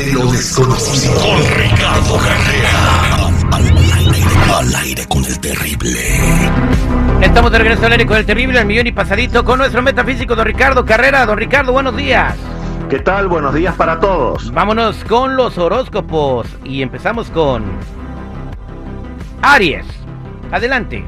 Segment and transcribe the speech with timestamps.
[0.00, 1.14] de lo desconocido.
[1.14, 3.26] Con Ricardo Carrera.
[4.58, 5.90] Al, aire con el terrible.
[7.20, 10.34] Estamos de regreso al aire con el terrible, al millón y pasadito, con nuestro metafísico
[10.34, 11.26] don Ricardo Carrera.
[11.26, 12.34] Don Ricardo, buenos días.
[12.88, 13.28] ¿Qué tal?
[13.28, 14.50] Buenos días para todos.
[14.52, 17.64] Vámonos con los horóscopos y empezamos con
[19.42, 19.86] Aries.
[20.50, 21.04] Adelante.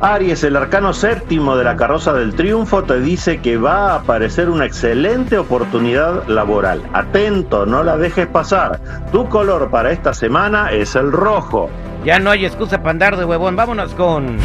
[0.00, 4.50] Aries, el arcano séptimo de la carroza del triunfo, te dice que va a aparecer
[4.50, 6.82] una excelente oportunidad laboral.
[6.92, 8.80] Atento, no la dejes pasar.
[9.12, 11.70] Tu color para esta semana es el rojo.
[12.04, 13.56] Ya no hay excusa para andar de huevón.
[13.56, 14.36] Vámonos con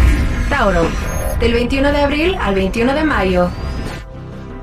[0.49, 0.83] Tauro,
[1.39, 3.49] del 21 de abril al 21 de mayo.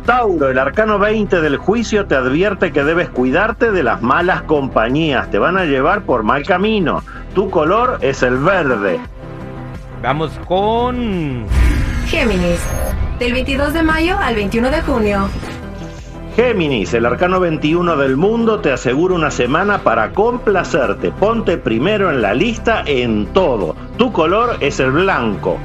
[0.07, 5.31] Tauro, el arcano 20 del juicio te advierte que debes cuidarte de las malas compañías.
[5.31, 7.03] Te van a llevar por mal camino.
[7.35, 9.01] Tu color es el verde.
[10.03, 11.47] Vamos con
[12.09, 12.61] Géminis,
[13.19, 15.29] del 22 de mayo al 21 de junio.
[16.37, 21.11] Géminis, el arcano 21 del mundo te asegura una semana para complacerte.
[21.11, 23.75] Ponte primero en la lista en todo.
[23.97, 25.59] Tu color es el blanco.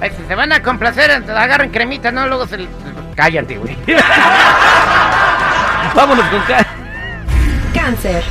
[0.00, 2.68] Ay, si se van a complacer, agarren cremita, no, luego se...
[3.16, 3.76] Cállate, güey.
[5.96, 6.40] Vámonos con
[7.74, 8.22] Cáncer,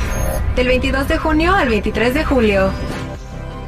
[0.54, 2.70] del 22 de junio al 23 de julio.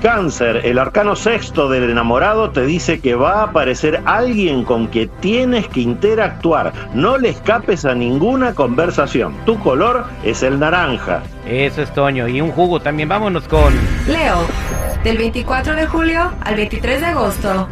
[0.03, 5.09] Cáncer, el arcano sexto del enamorado te dice que va a aparecer alguien con que
[5.09, 6.73] tienes que interactuar.
[6.95, 9.35] No le escapes a ninguna conversación.
[9.45, 11.23] Tu color es el naranja.
[11.47, 12.29] Eso es Toño.
[12.29, 13.09] Y un jugo también.
[13.09, 13.75] Vámonos con...
[14.07, 14.47] Leo,
[15.03, 17.69] del 24 de julio al 23 de agosto.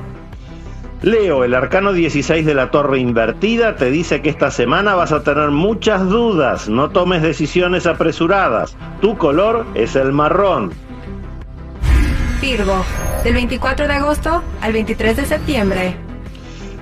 [1.03, 5.23] Leo, el arcano 16 de la torre invertida te dice que esta semana vas a
[5.23, 6.69] tener muchas dudas.
[6.69, 8.77] No tomes decisiones apresuradas.
[9.01, 10.86] Tu color es el marrón.
[12.47, 12.85] Virgo,
[13.25, 15.97] del 24 de agosto al 23 de septiembre.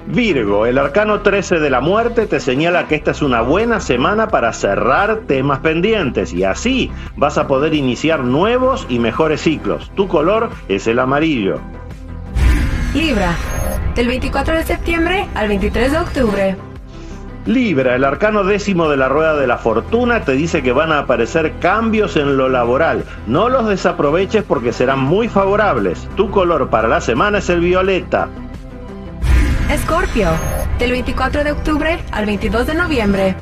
[0.07, 4.29] Virgo, el arcano 13 de la muerte te señala que esta es una buena semana
[4.29, 9.91] para cerrar temas pendientes y así vas a poder iniciar nuevos y mejores ciclos.
[9.95, 11.63] Tu color es el amarillo.
[12.93, 13.35] Libra,
[13.95, 16.57] del 24 de septiembre al 23 de octubre.
[17.47, 21.01] Libra, el arcano décimo de la rueda de la fortuna te dice que van a
[21.01, 23.05] aparecer cambios en lo laboral.
[23.27, 26.09] No los desaproveches porque serán muy favorables.
[26.17, 28.29] Tu color para la semana es el violeta.
[29.71, 30.29] Escorpio,
[30.79, 33.37] del 24 de octubre al 22 de noviembre.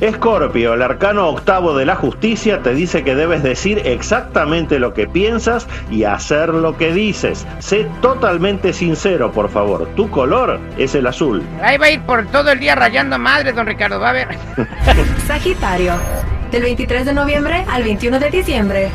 [0.00, 5.06] Escorpio, el arcano octavo de la justicia te dice que debes decir exactamente lo que
[5.06, 7.46] piensas y hacer lo que dices.
[7.60, 9.88] Sé totalmente sincero, por favor.
[9.94, 11.42] Tu color es el azul.
[11.62, 14.00] Ahí va a ir por todo el día rayando madre, don Ricardo.
[14.00, 14.28] Va a ver.
[15.26, 15.94] Sagitario,
[16.50, 18.90] del 23 de noviembre al 21 de diciembre.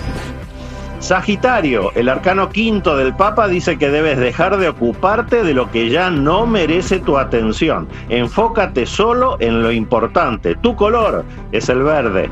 [0.99, 5.89] Sagitario, el arcano quinto del Papa dice que debes dejar de ocuparte de lo que
[5.89, 7.87] ya no merece tu atención.
[8.09, 10.55] Enfócate solo en lo importante.
[10.55, 11.23] Tu color
[11.53, 12.29] es el verde.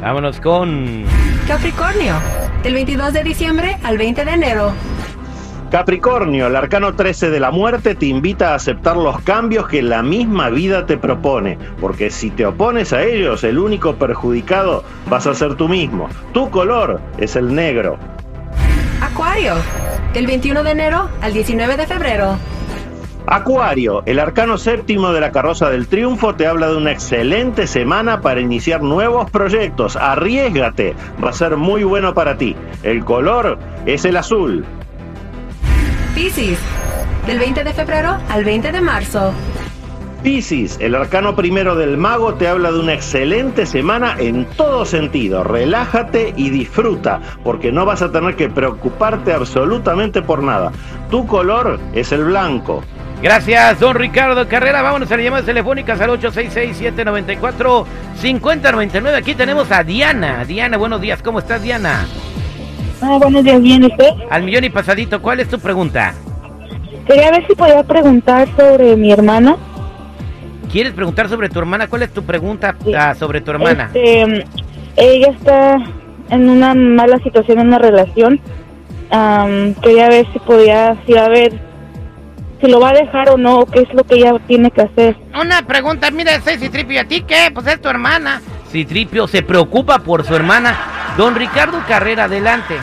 [0.00, 1.04] Vámonos con
[1.48, 2.14] Capricornio,
[2.62, 4.72] del 22 de diciembre al 20 de enero.
[5.70, 10.00] Capricornio, el arcano 13 de la muerte te invita a aceptar los cambios que la
[10.00, 15.34] misma vida te propone, porque si te opones a ellos, el único perjudicado vas a
[15.34, 16.08] ser tú mismo.
[16.32, 17.98] Tu color es el negro.
[19.00, 19.54] Acuario,
[20.14, 22.36] del 21 de enero al 19 de febrero.
[23.26, 28.20] Acuario, el arcano séptimo de la carroza del triunfo te habla de una excelente semana
[28.20, 29.96] para iniciar nuevos proyectos.
[29.96, 32.54] Arriesgate, va a ser muy bueno para ti.
[32.84, 34.64] El color es el azul.
[36.16, 36.58] Piscis,
[37.26, 39.34] del 20 de febrero al 20 de marzo.
[40.22, 45.44] Piscis, el arcano primero del mago te habla de una excelente semana en todo sentido.
[45.44, 50.72] Relájate y disfruta, porque no vas a tener que preocuparte absolutamente por nada.
[51.10, 52.82] Tu color es el blanco.
[53.22, 54.80] Gracias, don Ricardo Carrera.
[54.80, 59.14] Vámonos a las llamadas telefónicas al 866-794-5099.
[59.14, 60.46] Aquí tenemos a Diana.
[60.46, 61.20] Diana, buenos días.
[61.20, 62.06] ¿Cómo estás, Diana?
[63.00, 64.10] Ah, buenos días, bien, ¿usted?
[64.30, 66.14] Al millón y pasadito, ¿cuál es tu pregunta?
[67.06, 69.56] Quería ver si podía preguntar sobre mi hermana.
[70.72, 71.86] ¿Quieres preguntar sobre tu hermana?
[71.88, 73.90] ¿Cuál es tu pregunta ah, sobre tu hermana?
[73.94, 74.44] Este,
[74.96, 75.76] ella está
[76.30, 78.40] en una mala situación en una relación.
[79.10, 81.52] Am, quería ver si podía, si a ver,
[82.60, 84.82] si lo va a dejar o no, o qué es lo que ella tiene que
[84.82, 85.16] hacer.
[85.38, 87.50] Una pregunta, mira, ese Citripio, ¿y a ti qué?
[87.54, 88.40] Pues es tu hermana.
[88.70, 90.95] Citripio se preocupa por su hermana.
[91.16, 92.76] Don Ricardo Carrera, adelante.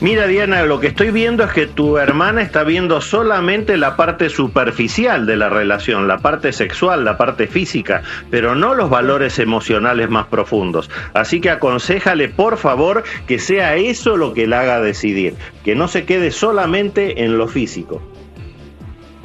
[0.00, 4.28] Mira Diana, lo que estoy viendo es que tu hermana está viendo solamente la parte
[4.28, 10.10] superficial de la relación, la parte sexual, la parte física, pero no los valores emocionales
[10.10, 10.90] más profundos.
[11.14, 15.88] Así que aconsejale por favor que sea eso lo que la haga decidir, que no
[15.88, 18.02] se quede solamente en lo físico.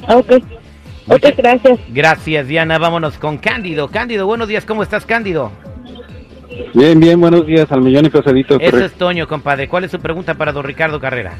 [0.08, 0.42] Ok.
[1.06, 1.80] Ok, gracias.
[1.88, 2.78] Gracias, Diana.
[2.78, 3.88] Vámonos con Cándido.
[3.88, 4.64] Cándido, buenos días.
[4.64, 5.52] ¿Cómo estás, Cándido?
[6.74, 8.54] Bien, bien, buenos días al millón y pesadito.
[8.56, 8.86] Eso correcto.
[8.86, 9.68] es Toño, compadre.
[9.68, 11.34] ¿Cuál es su pregunta para don Ricardo Carrera?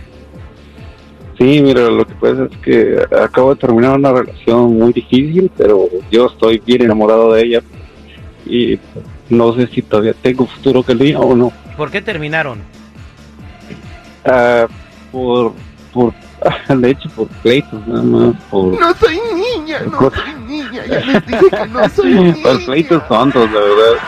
[1.38, 5.88] Sí, mira, lo que pasa es que acabo de terminar una relación muy difícil, pero
[6.10, 7.62] yo estoy bien enamorado de ella
[8.46, 8.78] y
[9.28, 11.52] no sé si todavía tengo futuro que el día o no.
[11.76, 12.58] ¿Por qué terminaron?
[14.24, 14.66] Ah,
[15.10, 15.52] por,
[15.92, 16.12] por,
[16.76, 20.86] de hecho, por pleitos, nada más, por, No soy niña, no soy niña.
[20.86, 22.36] Ya les dije que no soy niña.
[22.42, 23.98] por pleitos tontos, la verdad.